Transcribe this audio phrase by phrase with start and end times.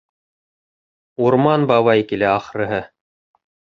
[1.27, 2.81] Урман бабай килә, ахырыһы.